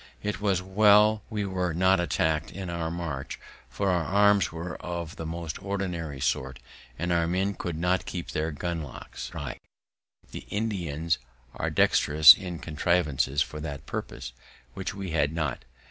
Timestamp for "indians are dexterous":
10.49-12.33